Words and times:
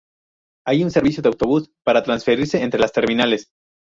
Hay 0.65 0.83
un 0.83 0.89
servicio 0.89 1.21
de 1.21 1.29
autobús 1.29 1.69
para 1.83 2.01
transferirse 2.01 2.63
entre 2.63 2.79
las 2.79 2.91
terminales. 2.91 3.51